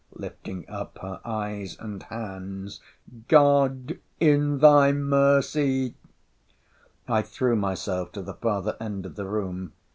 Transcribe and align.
[lifting 0.15 0.67
up 0.67 0.97
her 1.03 1.21
eyes 1.23 1.77
and 1.79 2.01
hands] 2.01 2.79
God, 3.27 3.99
in 4.19 4.57
thy 4.57 4.91
mercy!' 4.91 5.93
I 7.07 7.21
threw 7.21 7.55
myself 7.55 8.11
to 8.13 8.23
the 8.23 8.33
farther 8.33 8.77
end 8.79 9.05
of 9.05 9.15
the 9.15 9.27
room. 9.27 9.73